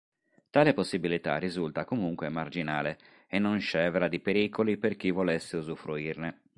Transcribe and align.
Tale 0.49 0.73
possibilità 0.73 1.37
risulta 1.37 1.85
comunque 1.85 2.27
marginale 2.29 2.97
e 3.27 3.37
non 3.37 3.59
scevra 3.59 4.07
di 4.07 4.19
pericoli 4.19 4.77
per 4.77 4.95
chi 4.95 5.11
volesse 5.11 5.57
usufruirne. 5.57 6.41